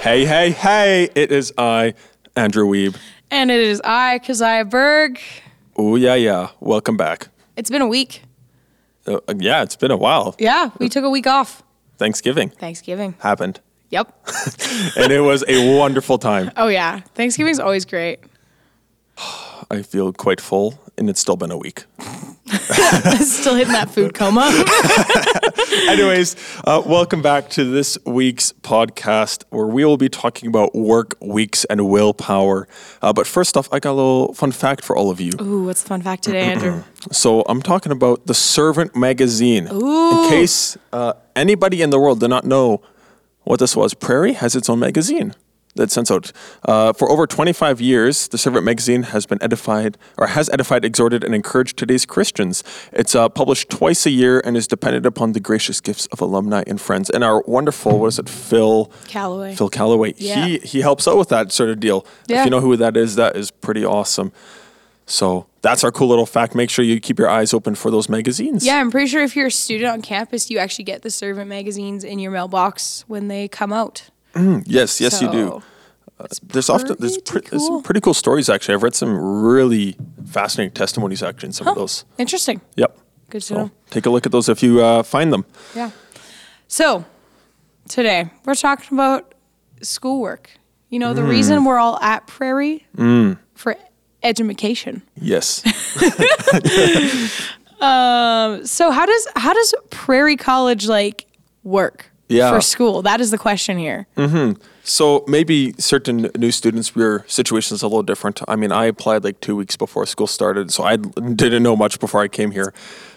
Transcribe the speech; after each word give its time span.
Hey, 0.00 0.24
hey, 0.24 0.50
hey, 0.52 1.08
it 1.16 1.32
is 1.32 1.52
I, 1.58 1.94
Andrew 2.36 2.64
Weeb. 2.64 2.96
And 3.28 3.50
it 3.50 3.58
is 3.58 3.80
I, 3.84 4.20
Keziah 4.20 4.64
Berg. 4.64 5.18
Oh, 5.76 5.96
yeah, 5.96 6.14
yeah. 6.14 6.50
Welcome 6.60 6.96
back. 6.96 7.26
It's 7.56 7.70
been 7.70 7.82
a 7.82 7.88
week. 7.88 8.22
Uh, 9.04 9.18
yeah, 9.36 9.62
it's 9.64 9.74
been 9.74 9.90
a 9.90 9.96
while. 9.96 10.36
Yeah, 10.38 10.70
we 10.78 10.88
took 10.88 11.02
a 11.02 11.10
week 11.10 11.26
off. 11.26 11.64
Thanksgiving 11.98 12.50
Thanksgiving. 12.50 13.14
happened, 13.18 13.60
Yep. 13.90 14.28
and 14.96 15.10
it 15.12 15.20
was 15.22 15.42
a 15.48 15.76
wonderful 15.76 16.18
time. 16.18 16.52
Oh, 16.56 16.68
yeah. 16.68 17.00
Thanksgiving's 17.14 17.58
always 17.58 17.84
great. 17.84 18.20
I 19.70 19.82
feel 19.82 20.12
quite 20.12 20.40
full, 20.40 20.78
and 20.96 21.08
it's 21.08 21.20
still 21.20 21.36
been 21.36 21.50
a 21.50 21.58
week. 21.58 21.84
Still 22.46 23.56
hitting 23.56 23.72
that 23.72 23.90
food 23.90 24.14
coma. 24.14 24.46
Anyways, 25.90 26.36
uh, 26.64 26.80
welcome 26.86 27.20
back 27.20 27.50
to 27.50 27.64
this 27.64 27.98
week's 28.04 28.52
podcast 28.52 29.42
where 29.50 29.66
we 29.66 29.84
will 29.84 29.96
be 29.96 30.08
talking 30.08 30.48
about 30.48 30.74
work 30.74 31.16
weeks 31.20 31.64
and 31.64 31.88
willpower. 31.88 32.68
Uh, 33.02 33.12
but 33.12 33.26
first 33.26 33.56
off, 33.56 33.68
I 33.72 33.80
got 33.80 33.92
a 33.92 33.94
little 33.94 34.32
fun 34.34 34.52
fact 34.52 34.84
for 34.84 34.96
all 34.96 35.10
of 35.10 35.20
you. 35.20 35.32
Ooh, 35.40 35.64
what's 35.64 35.82
the 35.82 35.88
fun 35.88 36.02
fact 36.02 36.22
today, 36.22 36.42
Andrew? 36.42 36.84
So 37.10 37.42
I'm 37.48 37.62
talking 37.62 37.90
about 37.90 38.26
the 38.26 38.34
Servant 38.34 38.94
magazine. 38.94 39.66
In 39.66 40.28
case 40.28 40.76
uh, 40.92 41.14
anybody 41.34 41.82
in 41.82 41.90
the 41.90 41.98
world 41.98 42.20
did 42.20 42.28
not 42.28 42.44
know 42.44 42.80
what 43.42 43.58
this 43.58 43.74
was, 43.74 43.92
Prairie 43.92 44.34
has 44.34 44.54
its 44.54 44.68
own 44.68 44.78
magazine 44.78 45.34
that 45.76 45.90
sends 45.90 46.10
out. 46.10 46.32
Uh, 46.64 46.92
for 46.92 47.10
over 47.10 47.26
25 47.26 47.80
years, 47.80 48.28
the 48.28 48.38
Servant 48.38 48.64
magazine 48.64 49.04
has 49.04 49.26
been 49.26 49.42
edified, 49.42 49.96
or 50.18 50.26
has 50.28 50.48
edified, 50.50 50.84
exhorted, 50.84 51.22
and 51.24 51.34
encouraged 51.34 51.76
today's 51.78 52.04
Christians. 52.06 52.62
It's 52.92 53.14
uh, 53.14 53.28
published 53.28 53.70
twice 53.70 54.06
a 54.06 54.10
year 54.10 54.40
and 54.44 54.56
is 54.56 54.66
dependent 54.66 55.06
upon 55.06 55.32
the 55.32 55.40
gracious 55.40 55.80
gifts 55.80 56.06
of 56.06 56.20
alumni 56.20 56.62
and 56.66 56.80
friends. 56.80 57.08
And 57.10 57.22
our 57.24 57.42
wonderful, 57.46 57.98
what 58.00 58.08
is 58.08 58.18
it, 58.18 58.28
Phil 58.28 58.90
Callaway? 59.08 59.54
Phil 59.54 59.68
Callaway. 59.70 60.14
Yeah. 60.16 60.44
He 60.46 60.58
he 60.58 60.80
helps 60.80 61.06
out 61.08 61.16
with 61.16 61.28
that 61.30 61.52
sort 61.52 61.70
of 61.70 61.80
deal. 61.80 62.04
If 62.24 62.30
Yeah. 62.30 62.44
you 62.44 62.50
know 62.50 62.60
who 62.60 62.76
that 62.76 62.96
is, 62.96 63.16
that 63.16 63.36
is 63.36 63.50
pretty 63.50 63.84
awesome. 63.84 64.32
So 65.08 65.46
that's 65.62 65.84
our 65.84 65.92
cool 65.92 66.08
little 66.08 66.26
fact. 66.26 66.54
Make 66.56 66.68
sure 66.68 66.84
you 66.84 66.98
keep 66.98 67.18
your 67.18 67.28
eyes 67.30 67.54
open 67.54 67.76
for 67.76 67.90
those 67.92 68.08
magazines. 68.08 68.66
Yeah, 68.66 68.80
I'm 68.80 68.90
pretty 68.90 69.06
sure 69.06 69.22
if 69.22 69.36
you're 69.36 69.46
a 69.46 69.50
student 69.52 69.90
on 69.92 70.02
campus, 70.02 70.50
you 70.50 70.58
actually 70.58 70.84
get 70.84 71.02
the 71.02 71.10
servant 71.10 71.48
magazines 71.48 72.02
in 72.02 72.18
your 72.18 72.32
mailbox 72.32 73.04
when 73.06 73.28
they 73.28 73.46
come 73.46 73.72
out. 73.72 74.10
Mm, 74.36 74.64
yes, 74.66 75.00
yes, 75.00 75.20
you 75.22 75.30
do. 75.30 75.46
So, 75.48 75.62
uh, 76.18 76.24
it's 76.24 76.38
There's 76.40 76.70
often 76.70 76.96
there's, 76.98 77.18
pretty 77.18 77.48
pre- 77.48 77.50
there's 77.50 77.62
some 77.62 77.74
cool. 77.74 77.82
pretty 77.82 78.00
cool 78.00 78.14
stories 78.14 78.48
actually. 78.48 78.74
I've 78.74 78.82
read 78.82 78.94
some 78.94 79.16
really 79.16 79.96
fascinating 80.26 80.74
testimonies 80.74 81.22
actually 81.22 81.48
in 81.48 81.52
some 81.52 81.68
of 81.68 81.74
those. 81.76 82.04
Interesting. 82.18 82.60
Yep. 82.76 82.98
Good 83.30 83.40
to 83.42 83.46
So 83.46 83.54
know. 83.54 83.70
take 83.90 84.06
a 84.06 84.10
look 84.10 84.26
at 84.26 84.32
those 84.32 84.48
if 84.48 84.62
you 84.62 84.82
uh, 84.82 85.02
find 85.02 85.32
them. 85.32 85.44
Yeah. 85.74 85.90
So, 86.68 87.04
today 87.88 88.30
we're 88.44 88.54
talking 88.54 88.96
about 88.96 89.34
schoolwork. 89.82 90.50
You 90.90 90.98
know, 90.98 91.14
the 91.14 91.22
mm. 91.22 91.28
reason 91.28 91.64
we're 91.64 91.78
all 91.78 91.98
at 92.00 92.26
Prairie 92.26 92.86
mm. 92.96 93.36
for 93.54 93.76
education. 94.22 95.02
Yes. 95.16 95.62
Um, 97.80 98.64
so, 98.64 98.90
how 98.90 99.04
does 99.04 99.28
how 99.36 99.52
does 99.52 99.74
Prairie 99.90 100.36
College 100.36 100.88
like 100.88 101.26
work 101.62 102.10
Yeah. 102.28 102.50
for 102.50 102.60
school? 102.60 103.02
That 103.02 103.20
is 103.20 103.30
the 103.30 103.38
question 103.38 103.78
here. 103.78 104.06
Mm-hmm. 104.16 104.60
So 104.82 105.24
maybe 105.26 105.74
certain 105.78 106.30
new 106.36 106.50
students, 106.50 106.94
your 106.94 107.24
situation 107.28 107.74
is 107.74 107.82
a 107.82 107.86
little 107.86 108.02
different. 108.02 108.40
I 108.48 108.56
mean, 108.56 108.72
I 108.72 108.86
applied 108.86 109.24
like 109.24 109.40
two 109.40 109.56
weeks 109.56 109.76
before 109.76 110.06
school 110.06 110.26
started, 110.26 110.72
so 110.72 110.84
I 110.84 110.96
didn't 110.96 111.62
know 111.62 111.76
much 111.76 112.00
before 112.00 112.22
I 112.22 112.28
came 112.28 112.50
here. 112.50 112.72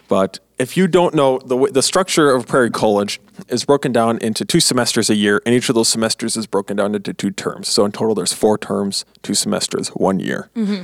But 0.08 0.40
if 0.58 0.76
you 0.76 0.88
don't 0.88 1.14
know, 1.14 1.38
the 1.40 1.70
the 1.72 1.84
structure 1.84 2.32
of 2.32 2.48
Prairie 2.48 2.72
College 2.72 3.20
is 3.48 3.64
broken 3.64 3.92
down 3.92 4.18
into 4.20 4.44
two 4.44 4.60
semesters 4.60 5.10
a 5.10 5.16
year, 5.16 5.42
and 5.46 5.54
each 5.54 5.70
of 5.70 5.76
those 5.76 5.90
semesters 5.90 6.36
is 6.36 6.48
broken 6.48 6.78
down 6.78 6.96
into 6.96 7.14
two 7.14 7.30
terms. 7.32 7.68
So 7.68 7.86
in 7.86 7.92
total, 7.92 8.16
there's 8.16 8.34
four 8.34 8.58
terms, 8.58 9.06
two 9.22 9.36
semesters, 9.36 9.90
one 9.90 10.20
year. 10.20 10.50
Mm-hmm. 10.56 10.84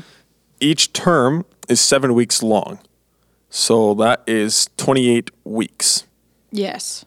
Each 0.60 0.94
term 0.94 1.46
is 1.68 1.82
seven 1.82 2.14
weeks 2.14 2.44
long, 2.44 2.80
so 3.50 3.96
that 3.96 4.22
is 4.28 4.70
28 4.78 5.32
weeks 5.44 6.06
Yes. 6.56 7.06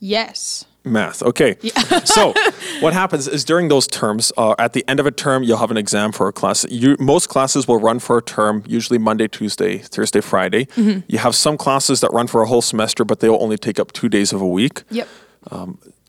Yes. 0.00 0.64
math. 0.82 1.22
Okay. 1.22 1.56
so 2.04 2.34
what 2.80 2.92
happens 2.94 3.28
is 3.28 3.44
during 3.44 3.68
those 3.68 3.86
terms, 3.86 4.32
uh, 4.36 4.54
at 4.58 4.72
the 4.72 4.82
end 4.88 4.98
of 4.98 5.06
a 5.06 5.10
term, 5.10 5.42
you'll 5.42 5.58
have 5.58 5.70
an 5.70 5.76
exam 5.76 6.10
for 6.10 6.26
a 6.26 6.32
class. 6.32 6.64
You, 6.70 6.96
most 6.98 7.28
classes 7.28 7.68
will 7.68 7.78
run 7.78 7.98
for 7.98 8.18
a 8.18 8.22
term, 8.22 8.64
usually 8.66 8.98
Monday, 8.98 9.28
Tuesday, 9.28 9.78
Thursday, 9.78 10.20
Friday. 10.20 10.66
You 11.06 11.18
have 11.18 11.34
some 11.34 11.56
classes 11.56 12.00
that 12.00 12.10
run 12.12 12.26
for 12.26 12.42
a 12.42 12.46
whole 12.46 12.62
semester, 12.62 13.04
but 13.04 13.20
they'll 13.20 13.40
only 13.40 13.58
take 13.58 13.78
up 13.78 13.92
two 13.92 14.08
days 14.08 14.32
of 14.32 14.40
a 14.40 14.48
week. 14.48 14.82
Yep. 14.90 15.08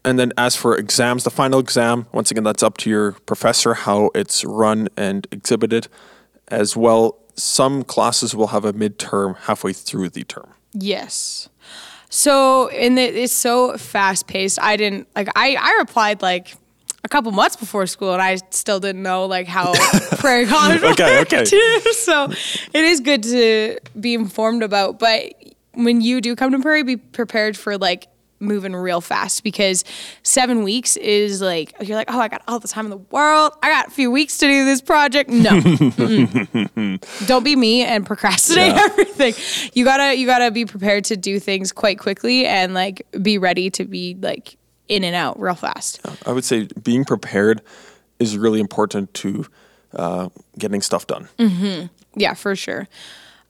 And 0.03 0.17
then 0.17 0.33
as 0.37 0.55
for 0.55 0.75
exams, 0.75 1.23
the 1.23 1.29
final 1.29 1.59
exam, 1.59 2.07
once 2.11 2.31
again, 2.31 2.43
that's 2.43 2.63
up 2.63 2.77
to 2.77 2.89
your 2.89 3.11
professor 3.25 3.73
how 3.73 4.09
it's 4.15 4.43
run 4.43 4.89
and 4.97 5.27
exhibited. 5.31 5.87
As 6.47 6.75
well, 6.75 7.17
some 7.35 7.83
classes 7.83 8.35
will 8.35 8.47
have 8.47 8.65
a 8.65 8.73
midterm 8.73 9.37
halfway 9.37 9.73
through 9.73 10.09
the 10.09 10.23
term. 10.23 10.53
Yes. 10.73 11.49
So, 12.13 12.67
and 12.67 12.99
it's 12.99 13.31
so 13.33 13.77
fast 13.77 14.27
paced. 14.27 14.61
I 14.61 14.75
didn't 14.75 15.07
like. 15.15 15.29
I 15.35 15.55
I 15.55 15.77
replied 15.79 16.21
like 16.21 16.53
a 17.05 17.07
couple 17.07 17.31
months 17.31 17.55
before 17.55 17.87
school, 17.87 18.11
and 18.13 18.21
I 18.21 18.35
still 18.51 18.79
didn't 18.81 19.01
know 19.01 19.25
like 19.25 19.47
how 19.47 19.73
Prairie 20.19 20.45
College 20.45 20.83
Okay, 20.83 21.17
worked. 21.17 21.33
okay. 21.33 21.45
so, 21.93 22.25
it 22.73 22.83
is 22.83 22.99
good 22.99 23.23
to 23.23 23.79
be 23.99 24.13
informed 24.13 24.61
about. 24.61 24.99
But 24.99 25.33
when 25.73 26.01
you 26.01 26.19
do 26.19 26.35
come 26.35 26.51
to 26.51 26.59
Prairie, 26.59 26.83
be 26.83 26.97
prepared 26.97 27.55
for 27.57 27.77
like 27.77 28.07
moving 28.41 28.75
real 28.75 28.99
fast 29.01 29.43
because 29.43 29.83
seven 30.23 30.63
weeks 30.63 30.97
is 30.97 31.41
like 31.41 31.73
you're 31.81 31.95
like 31.95 32.11
oh 32.11 32.19
I 32.19 32.27
got 32.27 32.41
all 32.47 32.59
the 32.59 32.67
time 32.67 32.85
in 32.85 32.89
the 32.91 32.97
world. 32.97 33.53
I 33.61 33.69
got 33.69 33.87
a 33.87 33.91
few 33.91 34.09
weeks 34.11 34.37
to 34.39 34.47
do 34.47 34.65
this 34.65 34.81
project. 34.81 35.29
No. 35.29 35.59
Don't 37.25 37.43
be 37.43 37.55
me 37.55 37.83
and 37.83 38.05
procrastinate 38.05 38.75
Yeah. 38.75 38.81
everything. 38.83 39.33
You 39.73 39.85
gotta 39.85 40.15
you 40.15 40.25
gotta 40.25 40.51
be 40.51 40.65
prepared 40.65 41.05
to 41.05 41.17
do 41.17 41.39
things 41.39 41.71
quite 41.71 41.99
quickly 41.99 42.45
and 42.45 42.73
like 42.73 43.05
be 43.21 43.37
ready 43.37 43.69
to 43.71 43.85
be 43.85 44.15
like 44.19 44.57
in 44.87 45.03
and 45.03 45.15
out 45.15 45.39
real 45.39 45.55
fast. 45.55 46.01
I 46.25 46.31
would 46.31 46.43
say 46.43 46.67
being 46.83 47.05
prepared 47.05 47.61
is 48.19 48.37
really 48.37 48.59
important 48.59 49.13
to 49.15 49.45
uh, 49.95 50.29
getting 50.57 50.81
stuff 50.81 51.07
done. 51.07 51.27
yeah 52.15 52.33
for 52.33 52.55
sure 52.55 52.87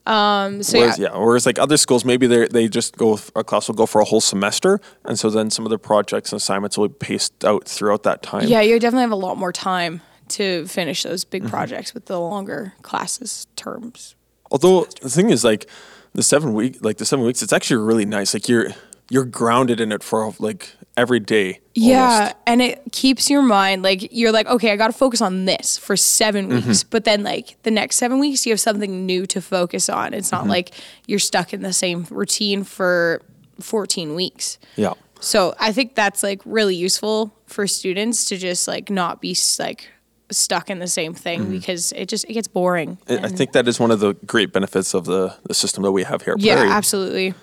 um 0.06 0.62
so 0.62 0.78
Whereas, 0.78 0.98
yeah, 0.98 1.08
yeah. 1.12 1.18
Whereas 1.18 1.46
like 1.46 1.58
other 1.58 1.76
schools, 1.76 2.04
maybe 2.04 2.26
they 2.26 2.46
they 2.48 2.68
just 2.68 2.96
go 2.96 3.18
a 3.36 3.44
class 3.44 3.68
will 3.68 3.74
go 3.76 3.86
for 3.86 4.00
a 4.00 4.04
whole 4.04 4.20
semester, 4.20 4.80
and 5.04 5.18
so 5.18 5.30
then 5.30 5.50
some 5.50 5.64
of 5.64 5.70
the 5.70 5.78
projects 5.78 6.32
and 6.32 6.38
assignments 6.38 6.76
will 6.76 6.88
be 6.88 6.94
paced 6.94 7.44
out 7.44 7.68
throughout 7.68 8.02
that 8.02 8.22
time. 8.22 8.48
yeah 8.48 8.60
you 8.60 8.78
definitely 8.80 9.02
have 9.02 9.12
a 9.12 9.16
lot 9.16 9.36
more 9.38 9.52
time 9.52 10.00
to 10.28 10.66
finish 10.66 11.02
those 11.02 11.24
Mm-hmm. 11.24 11.30
big 11.44 11.48
projects 11.48 11.94
with 11.94 12.06
the 12.06 12.18
longer 12.18 12.74
classes 12.82 13.46
terms 13.56 14.14
Although 14.50 14.84
the 15.00 15.08
thing 15.08 15.30
is 15.30 15.44
like 15.44 15.66
the 16.14 16.22
seven 16.22 16.52
week 16.52 16.78
like 16.84 16.98
the 16.98 17.06
seven 17.06 17.24
weeks, 17.24 17.42
it's 17.42 17.52
actually 17.54 17.82
really 17.82 18.04
nice. 18.04 18.34
Like 18.34 18.48
you're 18.48 18.68
you're 19.08 19.24
grounded 19.24 19.80
in 19.80 19.92
it 19.92 20.02
for 20.02 20.34
like 20.38 20.70
every 20.96 21.20
day. 21.20 21.60
Yeah, 21.74 22.02
almost. 22.18 22.34
and 22.46 22.60
it 22.62 22.82
keeps 22.92 23.30
your 23.30 23.42
mind 23.42 23.82
like 23.82 24.08
you're 24.12 24.32
like, 24.32 24.46
okay, 24.46 24.72
I 24.72 24.76
got 24.76 24.88
to 24.88 24.92
focus 24.92 25.20
on 25.20 25.44
this 25.46 25.78
for 25.78 25.96
7 25.96 26.48
Mm-hmm. 26.48 26.68
weeks, 26.68 26.84
but 26.84 27.04
then 27.04 27.22
like 27.22 27.56
the 27.62 27.70
next 27.70 27.96
seven 27.96 28.18
weeks, 28.18 28.44
you 28.46 28.52
have 28.52 28.60
something 28.60 29.06
new 29.06 29.24
to 29.26 29.40
focus 29.40 29.88
on. 29.88 30.12
It's 30.14 30.30
Mm-hmm. 30.30 30.46
not 30.48 30.50
like 30.50 30.70
you're 31.06 31.18
stuck 31.18 31.52
in 31.54 31.62
the 31.62 31.72
same 31.72 32.06
routine 32.10 32.62
for 32.64 33.22
14 33.60 34.14
weeks. 34.14 34.58
Yeah. 34.76 34.94
So 35.20 35.54
I 35.60 35.72
think 35.72 35.94
that's 35.94 36.22
like 36.22 36.40
really 36.44 36.74
useful 36.76 37.32
for 37.46 37.66
students 37.66 38.24
to 38.26 38.36
just 38.36 38.66
like 38.68 38.90
not 38.90 39.20
be 39.20 39.36
like 39.58 39.88
stuck 40.30 40.68
in 40.70 40.78
the 40.78 40.86
same 40.88 41.14
thing 41.14 41.50
because 41.50 41.92
it 41.92 42.08
just 42.08 42.24
it 42.28 42.32
gets 42.32 42.48
boring. 42.48 42.98
I- 43.08 43.28
think 43.28 43.52
that 43.52 43.68
is 43.68 43.78
one 43.78 43.90
of 43.90 44.00
the 44.00 44.14
great 44.26 44.52
benefits 44.52 44.94
of 44.94 45.04
the, 45.04 45.36
the 45.44 45.54
system 45.54 45.82
that 45.84 45.92
we 45.92 46.02
have 46.04 46.22
here. 46.22 46.34
yeah, 46.38 46.56
Prairie. 46.56 46.70
absolutely. 46.70 47.34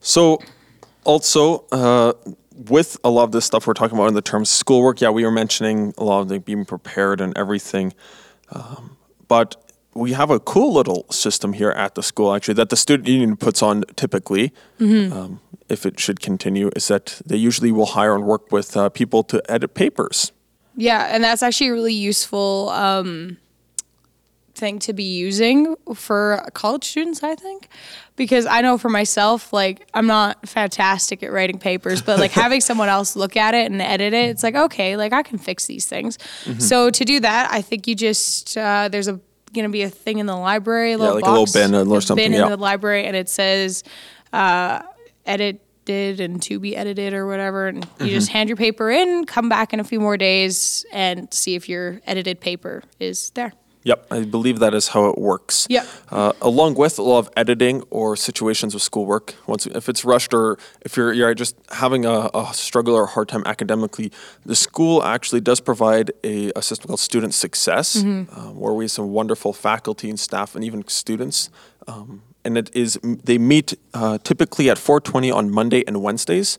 So, 0.00 0.40
also 1.04 1.64
uh, 1.72 2.12
with 2.56 2.98
a 3.04 3.10
lot 3.10 3.24
of 3.24 3.32
this 3.32 3.44
stuff 3.44 3.66
we're 3.66 3.74
talking 3.74 3.96
about 3.96 4.08
in 4.08 4.14
the 4.14 4.22
terms 4.22 4.50
schoolwork, 4.50 5.00
yeah, 5.00 5.10
we 5.10 5.24
were 5.24 5.30
mentioning 5.30 5.94
a 5.98 6.04
lot 6.04 6.20
of 6.20 6.28
the 6.28 6.38
being 6.38 6.64
prepared 6.64 7.20
and 7.20 7.36
everything, 7.36 7.92
um, 8.50 8.96
but 9.28 9.56
we 9.94 10.12
have 10.12 10.30
a 10.30 10.40
cool 10.40 10.72
little 10.72 11.06
system 11.10 11.52
here 11.52 11.70
at 11.70 11.94
the 11.94 12.02
school 12.02 12.34
actually 12.34 12.54
that 12.54 12.70
the 12.70 12.76
student 12.76 13.08
union 13.08 13.36
puts 13.36 13.62
on 13.62 13.84
typically. 13.96 14.52
Um, 15.12 15.40
if 15.68 15.86
it 15.86 15.98
should 15.98 16.20
continue, 16.20 16.70
is 16.76 16.88
that 16.88 17.20
they 17.24 17.36
usually 17.36 17.72
will 17.72 17.86
hire 17.86 18.14
and 18.14 18.24
work 18.24 18.52
with 18.52 18.76
uh, 18.76 18.88
people 18.90 19.22
to 19.24 19.42
edit 19.50 19.74
papers. 19.74 20.32
Yeah, 20.76 21.08
and 21.10 21.24
that's 21.24 21.42
actually 21.42 21.70
really 21.70 21.94
useful 21.94 22.70
um, 22.70 23.38
thing 24.62 24.78
to 24.78 24.92
be 24.92 25.02
using 25.02 25.74
for 25.92 26.46
college 26.54 26.84
students, 26.84 27.22
I 27.24 27.34
think. 27.34 27.68
Because 28.14 28.46
I 28.46 28.60
know 28.60 28.78
for 28.78 28.88
myself, 28.88 29.52
like, 29.52 29.88
I'm 29.92 30.06
not 30.06 30.48
fantastic 30.48 31.22
at 31.24 31.32
writing 31.32 31.58
papers, 31.58 32.00
but 32.00 32.20
like 32.20 32.30
having 32.44 32.60
someone 32.60 32.88
else 32.88 33.16
look 33.16 33.36
at 33.36 33.54
it 33.54 33.72
and 33.72 33.82
edit 33.82 34.12
it, 34.14 34.30
it's 34.30 34.44
like, 34.44 34.54
okay, 34.54 34.96
like 34.96 35.12
I 35.12 35.22
can 35.24 35.38
fix 35.38 35.66
these 35.66 35.86
things. 35.86 36.16
So 36.58 36.90
to 36.90 37.04
do 37.04 37.18
that, 37.20 37.50
I 37.50 37.60
think 37.60 37.88
you 37.88 37.96
just, 37.96 38.56
uh, 38.56 38.88
there's 38.88 39.08
a 39.08 39.18
gonna 39.52 39.68
be 39.68 39.82
a 39.82 39.90
thing 39.90 40.18
in 40.18 40.26
the 40.26 40.36
library, 40.36 40.92
a 40.92 40.98
little 40.98 41.16
like 41.16 41.24
a 41.24 41.28
little 41.30 41.44
box, 41.44 41.52
bin 41.52 41.74
or 41.74 41.98
a 41.98 42.00
something, 42.02 42.24
bin 42.24 42.32
yeah. 42.32 42.44
in 42.44 42.50
the 42.50 42.56
library, 42.56 43.04
and 43.04 43.16
it 43.16 43.28
says 43.28 43.82
uh, 44.32 44.80
edited 45.26 46.20
and 46.20 46.40
to 46.42 46.58
be 46.60 46.76
edited 46.76 47.12
or 47.12 47.26
whatever. 47.26 47.66
And 47.66 47.84
you 48.00 48.06
just 48.06 48.28
Mm-hmm. 48.28 48.36
hand 48.38 48.48
your 48.48 48.56
paper 48.56 48.90
in, 48.90 49.24
come 49.26 49.48
back 49.48 49.72
in 49.72 49.80
a 49.80 49.84
few 49.84 50.00
more 50.00 50.16
days, 50.16 50.86
and 50.92 51.32
see 51.34 51.54
if 51.54 51.68
your 51.68 52.00
edited 52.06 52.40
paper 52.40 52.82
is 52.98 53.30
there. 53.30 53.52
Yep, 53.84 54.06
I 54.10 54.24
believe 54.24 54.58
that 54.60 54.74
is 54.74 54.88
how 54.88 55.06
it 55.10 55.18
works. 55.18 55.66
Yep. 55.68 55.86
Uh, 56.10 56.32
along 56.40 56.74
with 56.74 56.98
a 56.98 57.02
lot 57.02 57.18
of 57.18 57.30
editing 57.36 57.82
or 57.90 58.16
situations 58.16 58.74
with 58.74 58.82
schoolwork, 58.82 59.34
once 59.46 59.66
if 59.66 59.88
it's 59.88 60.04
rushed 60.04 60.32
or 60.34 60.56
if 60.82 60.96
you're 60.96 61.12
you're 61.12 61.34
just 61.34 61.56
having 61.70 62.04
a, 62.04 62.30
a 62.34 62.50
struggle 62.54 62.94
or 62.94 63.04
a 63.04 63.06
hard 63.08 63.28
time 63.28 63.42
academically, 63.46 64.12
the 64.46 64.54
school 64.54 65.02
actually 65.02 65.40
does 65.40 65.60
provide 65.60 66.12
a, 66.22 66.52
a 66.54 66.62
system 66.62 66.88
called 66.88 67.00
Student 67.00 67.34
Success, 67.34 67.96
Mm-hmm. 67.96 68.38
um, 68.38 68.58
where 68.60 68.72
we 68.72 68.84
have 68.84 68.90
some 68.92 69.08
wonderful 69.12 69.52
faculty 69.52 70.08
and 70.10 70.18
staff 70.20 70.54
and 70.54 70.64
even 70.64 70.86
students. 70.88 71.50
Um, 71.88 72.22
and 72.44 72.56
it 72.58 72.70
is 72.74 72.98
they 73.02 73.38
meet 73.38 73.74
uh, 73.94 74.18
typically 74.22 74.70
at 74.70 74.76
4:20 74.78 75.32
on 75.34 75.50
Monday 75.50 75.82
and 75.86 76.02
Wednesdays 76.02 76.58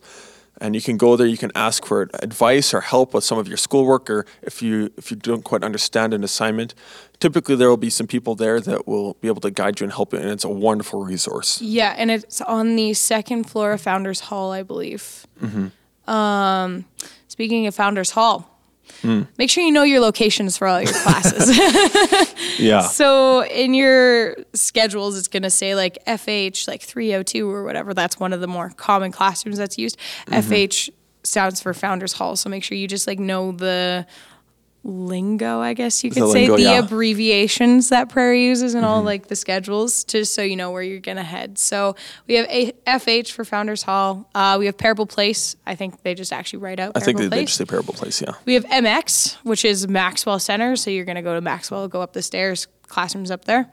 and 0.63 0.73
you 0.75 0.81
can 0.81 0.97
go 0.97 1.15
there 1.15 1.27
you 1.27 1.37
can 1.37 1.51
ask 1.53 1.85
for 1.85 2.09
advice 2.21 2.73
or 2.73 2.81
help 2.81 3.13
with 3.13 3.23
some 3.23 3.37
of 3.37 3.47
your 3.47 3.57
schoolwork 3.57 4.09
or 4.09 4.25
if 4.41 4.61
you 4.61 4.89
if 4.97 5.11
you 5.11 5.17
don't 5.17 5.43
quite 5.43 5.63
understand 5.63 6.13
an 6.13 6.23
assignment 6.23 6.73
typically 7.19 7.55
there 7.55 7.69
will 7.69 7.77
be 7.77 7.89
some 7.89 8.07
people 8.07 8.33
there 8.33 8.59
that 8.61 8.87
will 8.87 9.13
be 9.21 9.27
able 9.27 9.41
to 9.41 9.51
guide 9.51 9.79
you 9.79 9.83
and 9.83 9.93
help 9.93 10.13
you 10.13 10.19
and 10.19 10.29
it's 10.29 10.45
a 10.45 10.49
wonderful 10.49 11.03
resource 11.03 11.61
Yeah, 11.61 11.93
and 11.97 12.09
it's 12.09 12.39
on 12.41 12.75
the 12.75 12.93
second 12.93 13.45
floor 13.45 13.73
of 13.73 13.81
Founders 13.81 14.21
Hall, 14.21 14.51
I 14.51 14.63
believe. 14.63 15.27
Mm-hmm. 15.41 16.09
Um, 16.09 16.85
speaking 17.27 17.67
of 17.67 17.75
Founders 17.75 18.11
Hall, 18.11 18.52
Hmm. 19.01 19.23
make 19.37 19.49
sure 19.49 19.63
you 19.63 19.71
know 19.71 19.83
your 19.83 19.99
locations 19.99 20.57
for 20.57 20.67
all 20.67 20.81
your 20.81 20.93
classes. 20.93 21.57
yeah 22.59 22.81
so 22.81 23.43
in 23.45 23.73
your 23.73 24.35
schedules, 24.53 25.17
it's 25.17 25.27
going 25.27 25.43
to 25.43 25.49
say 25.49 25.75
like 25.75 25.97
FH, 26.05 26.67
like 26.67 26.81
302 26.81 27.49
or 27.49 27.63
whatever. 27.63 27.93
That's 27.93 28.19
one 28.19 28.33
of 28.33 28.41
the 28.41 28.47
more 28.47 28.69
common 28.71 29.11
classrooms 29.11 29.57
that's 29.57 29.77
used. 29.77 29.97
Mm-hmm. 30.27 30.53
FH 30.53 30.89
stands 31.23 31.61
for 31.61 31.73
Founders 31.73 32.13
Hall. 32.13 32.35
So 32.35 32.49
make 32.49 32.63
sure 32.63 32.77
you 32.77 32.87
just 32.87 33.07
like 33.07 33.19
know 33.19 33.51
the 33.51 34.05
lingo, 34.83 35.59
I 35.61 35.73
guess 35.73 36.03
you 36.03 36.11
could 36.11 36.23
The 36.23 36.27
say, 36.31 36.39
lingo, 36.41 36.57
the 36.57 36.63
yeah. 36.63 36.77
Mm-hmm. 36.77 36.85
abbreviations 36.85 37.89
that 37.89 38.09
Prairie 38.09 38.45
uses 38.45 38.73
and 38.73 38.85
all 38.85 39.01
like 39.01 39.27
the 39.27 39.35
schedules, 39.35 40.03
just 40.03 40.33
so 40.33 40.41
you 40.41 40.55
know 40.55 40.71
where 40.71 40.83
you're 40.83 40.99
gonna 40.99 41.23
head. 41.23 41.57
So 41.57 41.95
we 42.27 42.35
have 42.35 42.47
a- 42.49 42.73
FH 42.85 43.31
for 43.31 43.45
Founders 43.45 43.83
Hall. 43.83 44.29
Uh, 44.35 44.57
we 44.59 44.65
have 44.65 44.77
Parable 44.77 45.05
Place. 45.05 45.55
I 45.65 45.75
think 45.75 46.03
they 46.03 46.13
just 46.15 46.33
actually 46.33 46.59
write 46.59 46.79
out. 46.79 46.93
i 46.95 46.99
think 46.99 47.17
Parable 47.17 47.29
they, 47.29 47.29
they 47.29 47.41
Place. 47.43 47.49
just 47.49 47.57
say 47.59 47.65
parable 47.65 47.93
place 47.93 48.21
yeah 48.21 48.33
We 48.45 48.55
have 48.55 48.65
MX, 48.65 49.35
which 49.43 49.63
is 49.65 49.87
Maxwell 49.87 50.39
Center. 50.39 50.75
So 50.75 50.89
you're 50.89 51.05
going 51.05 51.15
to 51.15 51.21
go 51.21 51.33
to 51.35 51.41
Maxwell, 51.41 51.87
go 51.87 52.01
up 52.01 52.13
the 52.13 52.21
stairs, 52.21 52.67
classrooms 52.87 53.31
up 53.31 53.45
there. 53.45 53.69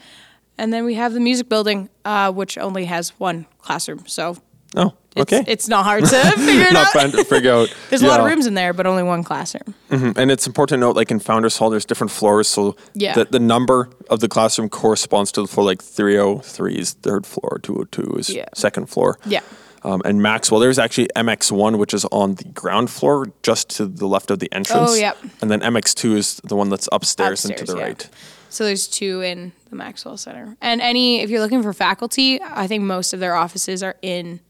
And 0.58 0.72
then 0.72 0.84
we 0.84 0.94
have 0.94 1.12
the 1.14 1.20
music 1.20 1.48
building, 1.48 1.88
uh, 2.04 2.30
which 2.32 2.58
only 2.58 2.84
has 2.84 3.10
one 3.18 3.46
classroom. 3.58 4.06
So 4.06 4.36
oh 4.76 4.92
it's, 5.16 5.32
okay 5.32 5.44
it's 5.50 5.68
not 5.68 5.84
hard 5.84 6.04
to 6.04 6.08
figure 6.36 6.66
it 6.66 6.72
not 6.72 6.94
out. 6.94 7.10
to 7.12 7.24
figure 7.24 7.52
out 7.52 7.74
There's 7.90 8.02
a 8.02 8.06
lot 8.06 8.20
of 8.20 8.26
rooms 8.26 8.46
in 8.46 8.54
there, 8.54 8.72
but 8.72 8.86
only 8.86 9.02
one 9.02 9.24
classroom. 9.24 9.74
Mhm. 9.90 10.16
and 10.16 10.30
it's 10.30 10.46
important 10.46 10.76
to 10.76 10.86
note 10.86 10.96
like 10.96 11.10
in 11.10 11.18
founders 11.18 11.56
hall 11.56 11.70
there's 11.70 11.84
different 11.84 12.10
floors 12.12 12.46
so 12.48 12.76
Yeah. 12.94 13.14
the, 13.14 13.24
the 13.24 13.40
number 13.40 13.88
of 14.08 14.20
the 14.20 14.28
classroom 14.28 14.68
corresponds 14.68 15.32
to 15.32 15.42
the 15.42 15.48
floor 15.48 15.64
like 15.66 15.82
303 15.82 16.74
is 16.78 16.92
third 16.92 17.26
floor 17.26 17.58
202 17.62 18.16
is 18.18 18.30
Yeah. 18.30 18.46
second 18.54 18.86
floor 18.86 19.18
Yeah. 19.26 19.40
Um, 19.82 20.02
and 20.04 20.20
Maxwell, 20.20 20.60
there's 20.60 20.78
actually 20.78 21.08
MX1, 21.16 21.78
which 21.78 21.94
is 21.94 22.04
on 22.12 22.34
the 22.34 22.44
ground 22.44 22.90
floor, 22.90 23.32
just 23.42 23.70
to 23.76 23.86
the 23.86 24.06
left 24.06 24.30
of 24.30 24.38
the 24.38 24.52
entrance. 24.52 24.90
Oh, 24.90 24.94
yep. 24.94 25.16
And 25.40 25.50
then 25.50 25.60
MX2 25.62 26.16
is 26.16 26.34
the 26.44 26.54
one 26.54 26.68
that's 26.68 26.86
upstairs, 26.92 27.46
and 27.46 27.56
to 27.56 27.64
the 27.64 27.78
yeah. 27.78 27.82
right. 27.84 28.08
So 28.50 28.64
there's 28.66 28.86
two 28.86 29.22
in 29.22 29.52
the 29.70 29.76
Maxwell 29.76 30.18
Center. 30.18 30.54
And 30.60 30.82
any, 30.82 31.22
if 31.22 31.30
you're 31.30 31.40
looking 31.40 31.62
for 31.62 31.72
faculty, 31.72 32.38
I 32.42 32.66
think 32.66 32.84
most 32.84 33.14
of 33.14 33.20
their 33.20 33.34
offices 33.34 33.82
are 33.82 33.94
in 34.02 34.40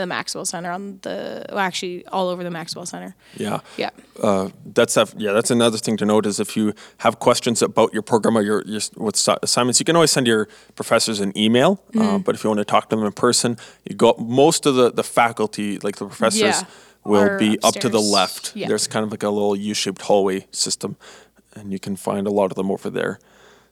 the 0.00 0.06
Maxwell 0.06 0.44
Center 0.44 0.70
on 0.70 0.98
the, 1.02 1.44
well, 1.50 1.58
actually 1.58 2.06
all 2.06 2.28
over 2.28 2.42
the 2.44 2.50
Maxwell 2.50 2.86
Center. 2.86 3.14
Yeah. 3.36 3.60
Yeah. 3.76 3.90
Uh, 4.22 4.48
that's 4.64 4.96
a, 4.96 5.06
yeah. 5.16 5.32
That's 5.32 5.50
another 5.50 5.78
thing 5.78 5.96
to 5.98 6.04
note 6.06 6.26
is 6.26 6.38
if 6.40 6.56
you 6.56 6.72
have 6.98 7.18
questions 7.18 7.62
about 7.62 7.92
your 7.92 8.02
program 8.02 8.36
or 8.38 8.42
your, 8.42 8.62
your 8.66 8.80
with 8.96 9.16
assignments, 9.42 9.78
you 9.80 9.84
can 9.84 9.96
always 9.96 10.10
send 10.10 10.26
your 10.26 10.48
professors 10.76 11.20
an 11.20 11.36
email. 11.36 11.80
Uh, 11.94 11.98
Mm-hmm. 11.98 12.22
but 12.24 12.34
if 12.34 12.44
you 12.44 12.50
want 12.50 12.58
to 12.58 12.64
talk 12.64 12.88
to 12.90 12.96
them 12.96 13.04
in 13.04 13.12
person, 13.12 13.56
you 13.88 13.96
go. 13.96 14.14
Most 14.18 14.66
of 14.66 14.74
the 14.74 14.90
the 14.90 15.02
faculty, 15.02 15.78
like 15.78 15.96
the 15.96 16.06
professors, 16.06 16.40
Yeah. 16.40 16.62
will 17.04 17.38
be 17.38 17.58
up 17.62 17.74
to 17.74 17.88
the 17.88 18.00
left. 18.00 18.52
Yeah. 18.54 18.68
There's 18.68 18.86
kind 18.86 19.04
of 19.04 19.10
like 19.10 19.22
a 19.22 19.30
little 19.30 19.56
U-shaped 19.56 20.02
hallway 20.02 20.46
system, 20.50 20.96
and 21.54 21.72
you 21.72 21.78
can 21.78 21.96
find 21.96 22.26
a 22.26 22.30
lot 22.30 22.50
of 22.50 22.56
them 22.56 22.70
over 22.70 22.90
there. 22.90 23.18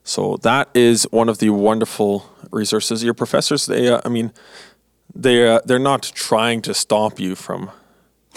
So 0.03 0.37
that 0.41 0.67
is 0.73 1.07
one 1.11 1.29
of 1.29 1.37
the 1.37 1.49
wonderful 1.49 2.25
resources. 2.51 3.03
Your 3.03 3.13
professors, 3.13 3.65
they, 3.67 3.87
uh, 3.87 4.01
I 4.05 4.09
mean, 4.09 4.31
they 5.15 5.47
uh, 5.47 5.59
they're 5.65 5.79
not 5.79 6.03
trying 6.15 6.61
to 6.63 6.73
stop 6.73 7.19
you 7.19 7.35
from 7.35 7.71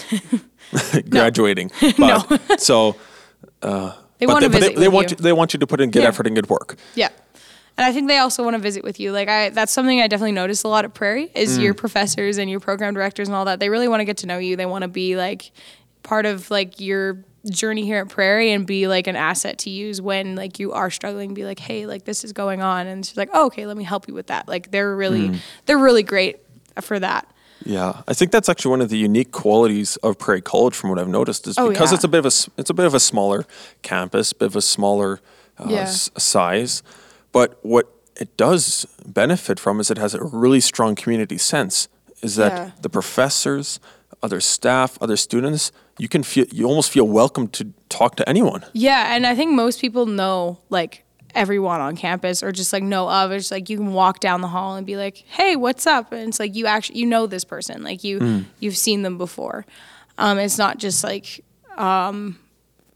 graduating. 1.09 1.71
But, 1.97 2.59
So 2.61 2.95
uh, 3.61 3.93
They 4.19 4.25
want 4.25 4.41
they, 4.41 4.47
to 4.47 4.53
visit 4.53 4.75
they, 4.75 4.81
they 4.81 4.87
want 4.87 5.11
you. 5.11 5.17
you. 5.17 5.23
they 5.23 5.33
want 5.33 5.53
you 5.53 5.59
to 5.59 5.67
put 5.67 5.81
in 5.81 5.91
good 5.91 6.03
Yeah. 6.03 6.09
effort 6.09 6.27
and 6.27 6.35
good 6.35 6.49
work. 6.49 6.77
Yeah. 6.95 7.09
And 7.77 7.85
I 7.85 7.93
think 7.93 8.07
they 8.07 8.17
also 8.17 8.43
want 8.43 8.55
to 8.55 8.61
visit 8.61 8.83
with 8.83 8.99
you. 8.99 9.11
Like 9.11 9.29
I 9.29 9.49
that's 9.49 9.71
something 9.71 10.01
I 10.01 10.07
definitely 10.07 10.31
noticed 10.31 10.63
a 10.63 10.67
lot 10.67 10.85
at 10.85 10.93
Prairie 10.93 11.31
is 11.35 11.57
your 11.59 11.73
mm. 11.73 11.77
professors 11.77 12.37
and 12.37 12.49
your 12.49 12.59
program 12.59 12.93
directors 12.93 13.27
and 13.27 13.35
all 13.35 13.45
that. 13.45 13.59
They 13.59 13.69
really 13.69 13.87
want 13.87 14.01
to 14.01 14.05
get 14.05 14.17
to 14.17 14.27
know 14.27 14.39
you. 14.39 14.55
They 14.55 14.65
want 14.65 14.81
to 14.81 14.87
be 14.87 15.15
like 15.15 15.51
part 16.01 16.25
of 16.25 16.49
like 16.49 16.79
your 16.79 17.23
journey 17.51 17.85
here 17.85 17.99
at 17.99 18.09
Prairie 18.09 18.51
and 18.51 18.65
be 18.65 18.87
like 18.87 19.07
an 19.07 19.15
asset 19.15 19.59
to 19.59 19.69
use 19.69 20.01
when 20.01 20.35
like 20.35 20.59
you 20.59 20.73
are 20.73 20.89
struggling 20.89 21.33
be 21.35 21.45
like, 21.45 21.59
"Hey, 21.59 21.85
like 21.85 22.03
this 22.05 22.23
is 22.23 22.33
going 22.33 22.61
on." 22.61 22.87
And 22.87 23.05
she's 23.05 23.15
like, 23.15 23.29
"Oh, 23.31 23.45
okay, 23.45 23.67
let 23.67 23.77
me 23.77 23.83
help 23.83 24.07
you 24.07 24.15
with 24.15 24.27
that." 24.27 24.47
Like 24.47 24.71
they're 24.71 24.95
really 24.95 25.29
mm. 25.29 25.39
they're 25.67 25.77
really 25.77 26.03
great 26.03 26.39
for 26.83 26.99
that. 26.99 27.27
Yeah, 27.65 28.01
I 28.07 28.13
think 28.13 28.31
that's 28.31 28.49
actually 28.49 28.69
one 28.71 28.81
of 28.81 28.89
the 28.89 28.97
unique 28.97 29.31
qualities 29.31 29.95
of 29.97 30.17
Prairie 30.19 30.41
College, 30.41 30.75
from 30.75 30.89
what 30.91 30.99
I've 30.99 31.07
noticed, 31.09 31.47
is 31.47 31.57
Oh, 31.57 31.69
because 31.69 31.91
yeah. 31.91 31.95
it's 31.95 32.03
a 32.03 32.07
bit 32.07 32.19
of 32.19 32.25
a 32.25 32.33
it's 32.59 32.69
a 32.69 32.73
bit 32.73 32.85
of 32.85 32.93
a 32.93 32.99
smaller 32.99 33.45
campus, 33.81 34.31
bit 34.33 34.45
of 34.45 34.55
a 34.55 34.61
smaller 34.61 35.19
uh, 35.59 35.65
Yeah. 35.67 35.79
s- 35.81 36.11
size, 36.17 36.83
but 37.31 37.57
what 37.63 37.91
it 38.15 38.37
does 38.37 38.85
benefit 39.05 39.59
from 39.59 39.79
is 39.79 39.89
it 39.89 39.97
has 39.97 40.13
a 40.13 40.23
really 40.23 40.59
strong 40.59 40.95
community 40.95 41.37
sense. 41.39 41.87
Is 42.21 42.35
that 42.35 42.51
Yeah. 42.51 42.71
the 42.81 42.89
professors, 42.89 43.79
other 44.21 44.39
staff, 44.39 44.97
other 45.01 45.17
students, 45.17 45.71
you 45.97 46.07
can 46.07 46.21
feel 46.23 46.45
you 46.51 46.65
almost 46.67 46.91
feel 46.91 47.07
welcome 47.07 47.47
to 47.49 47.73
talk 47.89 48.15
to 48.17 48.29
anyone. 48.29 48.63
Yeah, 48.73 49.15
and 49.15 49.25
I 49.25 49.33
think 49.35 49.51
most 49.53 49.81
people 49.81 50.05
know 50.05 50.59
like 50.69 51.03
everyone 51.37 51.79
on 51.79 51.95
campus 51.95 52.43
or 52.43 52.51
just 52.51 52.73
like 52.73 52.83
know 52.83 53.09
of. 53.09 53.31
It's 53.31 53.51
like 53.51 53.69
you 53.69 53.77
can 53.77 53.93
walk 53.93 54.19
down 54.19 54.41
the 54.41 54.47
hall 54.47 54.75
and 54.75 54.85
be 54.85 54.97
like, 54.97 55.17
"Hey, 55.27 55.55
what's 55.55 55.87
up?" 55.87 56.11
And 56.11 56.27
it's 56.29 56.39
like 56.39 56.55
you 56.55 56.65
actually 56.65 56.99
you 56.99 57.05
know 57.05 57.27
this 57.27 57.45
person, 57.45 57.83
like 57.83 58.03
you 58.03 58.45
you've 58.59 58.77
seen 58.77 59.03
them 59.03 59.17
before. 59.17 59.65
Um, 60.17 60.39
it's 60.39 60.57
not 60.57 60.77
just 60.79 61.03
like 61.03 61.43
um, 61.77 62.39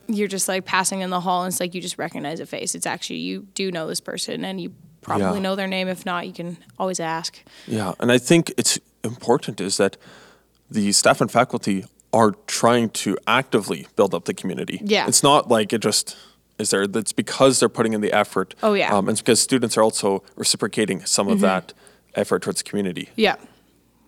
you're 0.08 0.28
just 0.28 0.48
like 0.48 0.66
passing 0.66 1.02
in 1.02 1.10
the 1.12 1.22
hall 1.22 1.44
and 1.44 1.52
it's 1.52 1.60
like 1.60 1.74
you 1.76 1.82
just 1.82 1.98
recognize 1.98 2.40
a 2.40 2.46
face. 2.46 2.76
It's 2.76 2.86
actually 2.88 3.20
you 3.20 3.48
do 3.54 3.72
know 3.72 3.88
this 3.88 4.02
person 4.02 4.44
and 4.44 4.60
you 4.60 4.74
probably 5.02 5.38
Yeah. 5.38 5.40
know 5.44 5.56
their 5.56 5.68
name. 5.68 5.88
If 5.88 6.06
not, 6.06 6.28
you 6.28 6.34
can 6.34 6.58
always 6.80 7.00
ask. 7.00 7.40
Yeah, 7.68 7.94
and 8.00 8.12
I 8.12 8.18
think 8.18 8.52
it's 8.58 8.80
important 9.04 9.62
is 9.62 9.78
that 9.78 9.98
the 10.70 10.92
staff 10.92 11.22
and 11.22 11.32
faculty 11.32 11.86
are 12.14 12.32
trying 12.48 12.90
to 12.90 13.18
actively 13.26 13.88
build 13.96 14.14
up 14.14 14.26
the 14.26 14.34
community. 14.34 14.80
Yeah. 14.84 15.08
it's 15.08 15.24
not 15.24 15.48
like 15.48 15.72
it 15.72 15.82
just 15.82 16.18
is 16.62 16.70
there. 16.70 16.88
That's 16.88 17.12
because 17.12 17.60
they're 17.60 17.70
putting 17.70 17.94
in 17.94 18.02
the 18.02 18.14
effort. 18.14 18.56
Oh, 18.64 18.74
yeah. 18.74 18.88
Mm-hmm. 18.88 18.96
um, 18.96 19.10
it's 19.10 19.22
because 19.22 19.42
students 19.42 19.78
are 19.78 19.84
also 19.84 20.24
reciprocating 20.36 21.04
some 21.06 21.28
of 21.28 21.42
that 21.42 21.74
effort 22.16 22.42
towards 22.44 22.64
the 22.64 22.70
community. 22.70 23.10
Yeah, 23.16 23.36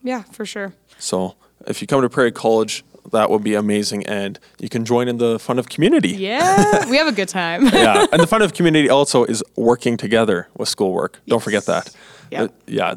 yeah, 0.04 0.24
for 0.24 0.46
sure. 0.46 0.74
So 1.00 1.36
if 1.68 1.82
you 1.82 1.88
come 1.88 2.02
to 2.02 2.10
Prairie 2.10 2.32
College, 2.32 2.84
that 3.12 3.30
would 3.30 3.44
be 3.44 3.54
amazing, 3.56 4.06
and 4.08 4.40
you 4.60 4.70
can 4.70 4.86
join 4.86 5.08
in 5.08 5.18
the 5.18 5.38
fun 5.40 5.60
of 5.60 5.68
community. 5.68 6.10
Yeah, 6.10 6.90
we 6.90 6.98
have 6.98 7.08
a 7.08 7.12
good 7.12 7.30
time. 7.30 7.66
yeah, 7.74 8.06
and 8.12 8.22
the 8.22 8.28
fun 8.28 8.42
of 8.42 8.54
community 8.58 8.90
also 8.90 9.26
is 9.26 9.44
working 9.56 9.98
together 9.98 10.48
with 10.58 10.70
schoolwork. 10.70 11.20
Don't 11.28 11.44
forget 11.44 11.66
that. 11.66 11.94
Yeah. 12.32 12.44
Uh, 12.44 12.48
yeah. 12.68 12.96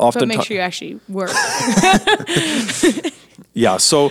Often 0.00 0.20
but 0.20 0.28
make 0.28 0.38
ti- 0.40 0.46
sure 0.46 0.56
you 0.56 0.62
actually 0.62 0.98
work. 1.08 1.30
Yeah, 3.54 3.76
so 3.76 4.10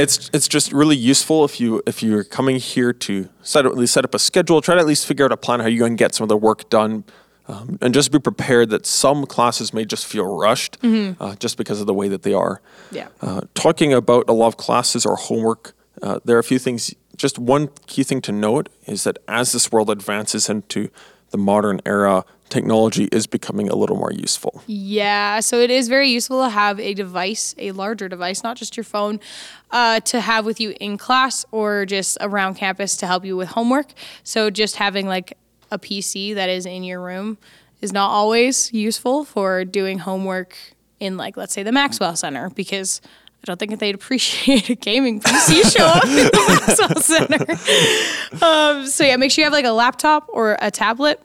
it's 0.00 0.30
it's 0.32 0.48
just 0.48 0.72
really 0.72 0.96
useful 0.96 1.44
if 1.44 1.60
you 1.60 1.82
if 1.86 2.02
you're 2.02 2.24
coming 2.24 2.56
here 2.56 2.92
to 2.92 3.28
set 3.42 3.66
up, 3.66 3.72
at 3.72 3.78
least 3.78 3.92
set 3.92 4.04
up 4.04 4.14
a 4.14 4.18
schedule, 4.18 4.60
try 4.60 4.74
to 4.74 4.80
at 4.80 4.86
least 4.86 5.06
figure 5.06 5.24
out 5.24 5.32
a 5.32 5.36
plan 5.36 5.60
how 5.60 5.66
you're 5.66 5.78
going 5.78 5.96
to 5.96 6.02
get 6.02 6.14
some 6.14 6.24
of 6.24 6.28
the 6.28 6.36
work 6.36 6.68
done, 6.70 7.04
um, 7.48 7.78
and 7.80 7.92
just 7.92 8.10
be 8.12 8.18
prepared 8.18 8.70
that 8.70 8.86
some 8.86 9.26
classes 9.26 9.74
may 9.74 9.84
just 9.84 10.06
feel 10.06 10.24
rushed 10.24 10.78
uh, 11.20 11.34
just 11.36 11.56
because 11.56 11.80
of 11.80 11.86
the 11.86 11.94
way 11.94 12.08
that 12.08 12.22
they 12.22 12.32
are. 12.32 12.60
Yeah. 12.90 13.08
Uh, 13.20 13.42
talking 13.54 13.92
about 13.92 14.28
a 14.28 14.32
lot 14.32 14.48
of 14.48 14.56
classes 14.56 15.04
or 15.04 15.16
homework, 15.16 15.74
uh, 16.02 16.20
there 16.24 16.36
are 16.36 16.40
a 16.40 16.44
few 16.44 16.58
things. 16.58 16.94
Just 17.16 17.38
one 17.38 17.68
key 17.86 18.02
thing 18.02 18.22
to 18.22 18.32
note 18.32 18.70
is 18.86 19.04
that 19.04 19.18
as 19.28 19.52
this 19.52 19.70
world 19.70 19.90
advances 19.90 20.48
into 20.48 20.88
the 21.30 21.38
modern 21.38 21.80
era, 21.84 22.24
technology 22.50 23.04
is 23.12 23.26
becoming 23.26 23.68
a 23.68 23.74
little 23.74 23.96
more 23.96 24.12
useful. 24.12 24.62
Yeah, 24.66 25.40
so 25.40 25.58
it 25.58 25.70
is 25.70 25.88
very 25.88 26.08
useful 26.08 26.42
to 26.42 26.50
have 26.50 26.78
a 26.78 26.94
device, 26.94 27.54
a 27.58 27.72
larger 27.72 28.08
device, 28.08 28.42
not 28.42 28.56
just 28.56 28.76
your 28.76 28.84
phone, 28.84 29.20
uh, 29.70 30.00
to 30.00 30.20
have 30.20 30.44
with 30.44 30.60
you 30.60 30.74
in 30.80 30.98
class 30.98 31.46
or 31.52 31.86
just 31.86 32.18
around 32.20 32.54
campus 32.54 32.96
to 32.96 33.06
help 33.06 33.24
you 33.24 33.36
with 33.36 33.48
homework. 33.50 33.92
So 34.24 34.50
just 34.50 34.76
having 34.76 35.06
like 35.06 35.36
a 35.70 35.78
PC 35.78 36.34
that 36.34 36.48
is 36.48 36.66
in 36.66 36.82
your 36.82 37.00
room 37.00 37.38
is 37.80 37.92
not 37.92 38.10
always 38.10 38.72
useful 38.72 39.24
for 39.24 39.64
doing 39.64 39.98
homework 40.00 40.56
in 40.98 41.16
like 41.16 41.36
let's 41.36 41.54
say 41.54 41.62
the 41.62 41.72
Maxwell 41.72 42.14
Center 42.16 42.50
because 42.50 43.00
I 43.42 43.46
don't 43.46 43.58
think 43.58 43.78
they'd 43.78 43.94
appreciate 43.94 44.68
a 44.68 44.74
gaming 44.74 45.20
PC 45.20 45.76
show 45.76 45.84
up 45.84 46.04
in 46.04 46.16
the 46.16 46.30
Maxwell 46.66 47.00
Center. 47.00 48.44
Um, 48.44 48.86
so 48.86 49.04
yeah, 49.04 49.16
make 49.16 49.30
sure 49.30 49.42
you 49.42 49.46
have 49.46 49.52
like 49.52 49.64
a 49.64 49.72
laptop 49.72 50.26
or 50.28 50.58
a 50.60 50.70
tablet 50.70 51.20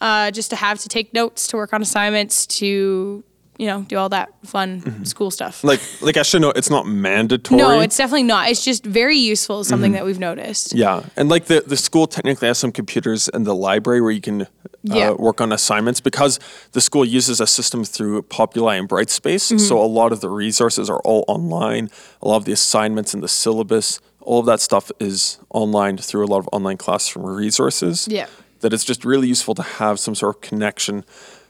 uh, 0.00 0.30
just 0.30 0.50
to 0.50 0.56
have 0.56 0.78
to 0.80 0.88
take 0.88 1.12
notes, 1.14 1.46
to 1.48 1.56
work 1.56 1.72
on 1.72 1.82
assignments, 1.82 2.46
to 2.46 3.22
you 3.58 3.66
know 3.66 3.82
do 3.82 3.98
all 3.98 4.08
that 4.08 4.30
fun 4.46 5.04
school 5.04 5.30
stuff. 5.30 5.62
Like, 5.62 5.80
like 6.00 6.16
I 6.16 6.22
should 6.22 6.40
know, 6.40 6.50
it's 6.50 6.70
not 6.70 6.86
mandatory. 6.86 7.58
no, 7.60 7.80
it's 7.80 7.96
definitely 7.98 8.22
not. 8.22 8.48
It's 8.48 8.64
just 8.64 8.86
very 8.86 9.18
useful. 9.18 9.64
Something 9.64 9.92
that 9.92 10.04
we've 10.06 10.18
noticed. 10.18 10.72
Yeah, 10.74 11.02
and 11.16 11.28
like 11.28 11.44
the 11.46 11.62
the 11.66 11.76
school 11.76 12.06
technically 12.06 12.48
has 12.48 12.56
some 12.58 12.72
computers 12.72 13.28
in 13.28 13.44
the 13.44 13.54
library 13.54 14.00
where 14.00 14.12
you 14.12 14.22
can 14.22 14.42
uh, 14.42 14.46
Yeah. 14.82 15.10
work 15.10 15.42
on 15.42 15.52
assignments 15.52 16.00
because 16.00 16.38
the 16.72 16.80
school 16.80 17.04
uses 17.04 17.38
a 17.38 17.46
system 17.46 17.84
through 17.84 18.22
Populi 18.22 18.76
and 18.76 18.88
Brightspace. 18.88 19.60
So 19.60 19.78
a 19.78 19.84
lot 19.84 20.10
of 20.12 20.20
the 20.22 20.30
resources 20.30 20.88
are 20.88 21.00
all 21.00 21.24
online. 21.28 21.90
A 22.22 22.28
lot 22.28 22.36
of 22.38 22.46
the 22.46 22.52
assignments 22.52 23.12
and 23.12 23.22
the 23.22 23.28
syllabus, 23.28 24.00
all 24.22 24.38
of 24.40 24.46
that 24.46 24.60
stuff 24.60 24.90
is 24.98 25.38
online 25.50 25.98
through 25.98 26.24
a 26.24 26.30
lot 26.32 26.38
of 26.38 26.48
online 26.50 26.78
classroom 26.78 27.26
resources. 27.26 28.08
Yeah. 28.10 28.26
That 28.60 28.72
it's 28.72 28.84
just 28.84 29.04
really 29.04 29.28
useful 29.28 29.54
to 29.54 29.62
have 29.62 29.98
some 29.98 30.14
sort 30.14 30.36
of 30.36 30.40
connection 30.40 31.04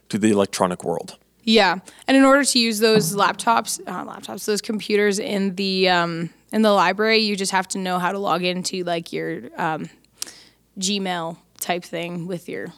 to 0.08 0.18
the 0.18 0.30
electronic 0.30 0.84
world. 0.84 1.18
Yeah, 1.42 1.78
and 2.06 2.16
in 2.16 2.24
order 2.24 2.44
to 2.44 2.58
use 2.58 2.80
those 2.80 3.14
laptops, 3.14 3.80
uh, 3.86 4.04
laptops, 4.04 4.44
those 4.44 4.60
computers 4.60 5.18
in 5.18 5.54
the 5.56 5.88
um, 5.88 6.30
in 6.52 6.62
the 6.62 6.72
library, 6.72 7.18
you 7.18 7.34
just 7.36 7.52
have 7.52 7.66
to 7.68 7.78
know 7.78 7.98
how 7.98 8.12
to 8.12 8.18
log 8.18 8.44
into 8.44 8.84
like 8.84 9.12
your 9.12 9.42
um, 9.56 9.88
Gmail 10.78 11.38
type 11.58 11.84
thing 11.84 12.26
with 12.26 12.48
your 12.48 12.72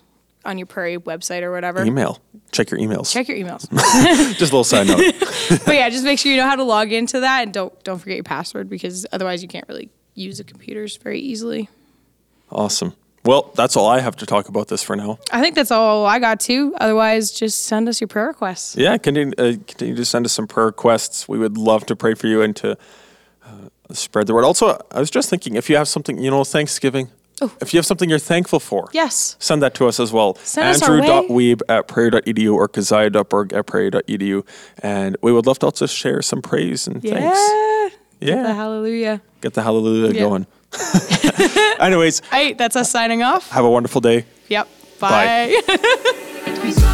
on 0.44 0.58
your 0.58 0.66
Prairie 0.66 0.98
website 0.98 1.42
or 1.42 1.52
whatever. 1.52 1.84
Email, 1.84 2.20
check 2.52 2.70
your 2.70 2.80
emails. 2.80 3.12
Check 3.12 3.28
your 3.28 3.36
emails. 3.36 3.68
Just 4.38 4.40
a 4.40 4.44
little 4.44 4.64
side 4.64 4.86
note. 4.86 5.12
but 5.66 5.74
yeah, 5.74 5.88
just 5.88 6.04
make 6.04 6.18
sure 6.18 6.30
you 6.30 6.38
know 6.38 6.48
how 6.48 6.56
to 6.56 6.64
log 6.64 6.92
into 6.92 7.20
that, 7.20 7.42
and 7.42 7.52
don't 7.52 7.82
don't 7.84 7.98
forget 7.98 8.16
your 8.16 8.24
password 8.24 8.68
because 8.68 9.06
otherwise 9.12 9.42
you 9.42 9.48
can't 9.48 9.68
really 9.68 9.90
use 10.14 10.38
the 10.38 10.44
computers 10.44 10.96
very 10.96 11.20
easily. 11.20 11.68
awesome. 12.50 12.94
Well, 13.24 13.52
that's 13.54 13.76
all 13.76 13.86
I 13.88 14.00
have 14.00 14.16
to 14.16 14.26
talk 14.26 14.48
about 14.48 14.66
this 14.68 14.82
for 14.82 14.96
now. 14.96 15.18
I 15.30 15.40
think 15.40 15.54
that's 15.54 15.70
all 15.70 16.04
I 16.06 16.18
got 16.18 16.40
too. 16.40 16.74
Otherwise, 16.80 17.30
just 17.30 17.64
send 17.64 17.88
us 17.88 18.00
your 18.00 18.08
prayer 18.08 18.26
requests. 18.28 18.76
Yeah, 18.76 18.96
continue, 18.98 19.32
uh, 19.38 19.52
continue 19.66 19.94
to 19.94 20.04
send 20.04 20.26
us 20.26 20.32
some 20.32 20.48
prayer 20.48 20.66
requests. 20.66 21.28
We 21.28 21.38
would 21.38 21.56
love 21.56 21.86
to 21.86 21.94
pray 21.96 22.14
for 22.14 22.26
you 22.26 22.42
and 22.42 22.56
to 22.56 22.72
uh, 23.46 23.48
spread 23.92 24.26
the 24.26 24.34
word. 24.34 24.44
Also, 24.44 24.76
I 24.90 24.98
was 24.98 25.10
just 25.10 25.30
thinking 25.30 25.54
if 25.54 25.70
you 25.70 25.76
have 25.76 25.86
something, 25.86 26.18
you 26.18 26.30
know, 26.30 26.42
Thanksgiving, 26.44 27.10
Oh. 27.40 27.50
if 27.60 27.72
you 27.74 27.78
have 27.78 27.86
something 27.86 28.08
you're 28.10 28.18
thankful 28.20 28.60
for, 28.60 28.88
Yes. 28.92 29.36
send 29.40 29.62
that 29.62 29.74
to 29.74 29.86
us 29.88 29.98
as 29.98 30.12
well. 30.12 30.36
Send 30.44 30.68
us 30.68 30.82
our 30.82 31.00
way. 31.00 31.06
Andrew.weeb 31.08 31.60
at 31.68 31.88
prairie.edu 31.88 32.54
or 32.54 32.68
keziah.berg 32.68 33.52
at 33.52 33.66
prairie.edu. 33.66 34.44
And 34.82 35.16
we 35.22 35.32
would 35.32 35.46
love 35.46 35.58
to 35.60 35.66
also 35.66 35.86
share 35.86 36.22
some 36.22 36.40
praise 36.42 36.86
and 36.86 37.02
Yeah. 37.02 37.14
thanks. 37.14 37.38
Yeah. 38.20 38.34
Get 38.34 38.42
The 38.44 38.54
hallelujah. 38.54 39.22
Get 39.40 39.54
the 39.54 39.62
hallelujah 39.62 40.12
Yeah. 40.12 40.20
going. 40.20 40.46
Anyways, 41.80 42.20
Hey, 42.30 42.52
that's 42.54 42.76
us 42.76 42.90
signing 42.90 43.22
off. 43.22 43.50
have 43.50 43.64
a 43.64 43.70
wonderful 43.70 44.00
day. 44.00 44.24
Yep. 44.48 44.68
Bye. 45.00 45.60
Bye. 45.66 46.82